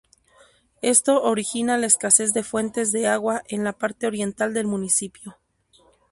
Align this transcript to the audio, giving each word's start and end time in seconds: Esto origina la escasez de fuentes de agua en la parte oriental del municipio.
Esto 0.81 1.21
origina 1.21 1.77
la 1.77 1.85
escasez 1.85 2.33
de 2.33 2.41
fuentes 2.41 2.91
de 2.91 3.05
agua 3.05 3.43
en 3.49 3.63
la 3.63 3.73
parte 3.73 4.07
oriental 4.07 4.51
del 4.51 4.65
municipio. 4.65 5.37